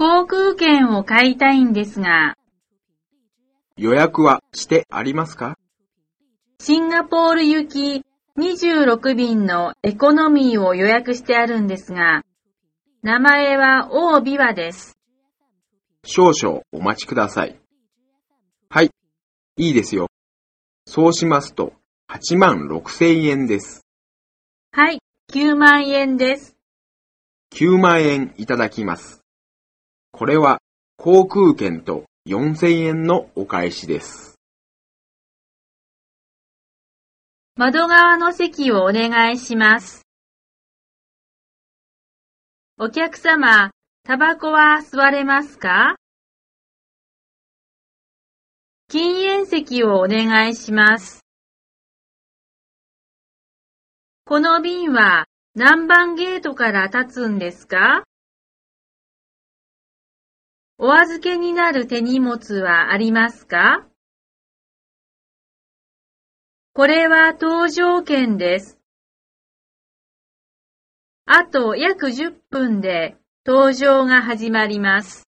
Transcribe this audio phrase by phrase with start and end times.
[0.00, 2.34] 航空券を買いたいんですが、
[3.76, 5.58] 予約はしてありますか？
[6.58, 8.02] シンガポール行き
[8.38, 12.22] 26便のエコノミーを予約してあるんですが、
[13.02, 14.96] 名前は大ビワです。
[16.06, 17.60] 少々お待ちください。
[18.70, 18.90] はい、
[19.58, 20.06] いいですよ。
[20.86, 21.74] そうしますと、
[22.08, 23.84] 8万6千円です。
[24.72, 26.56] はい、9万円です。
[27.52, 29.19] 9万円いただきます。
[30.12, 30.58] これは
[30.96, 34.38] 航空券と4千円のお返しです。
[37.56, 40.06] 窓側の席をお願いします。
[42.78, 43.70] お客様、
[44.04, 45.96] タバコは吸われますか？
[48.88, 51.20] 禁煙席をお願いします。
[54.24, 58.04] この便は何番ゲートから立つんですか？
[60.82, 63.86] お預けになる手荷物はありますか？
[66.72, 68.78] これは搭乗券です。
[71.26, 75.29] あと約10分で搭乗が始まります。